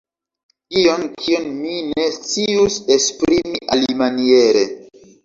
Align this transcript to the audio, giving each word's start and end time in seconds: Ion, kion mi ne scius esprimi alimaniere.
Ion, 0.79 1.01
kion 1.23 1.43
mi 1.57 1.73
ne 1.89 2.05
scius 2.15 2.79
esprimi 2.97 3.61
alimaniere. 3.77 4.65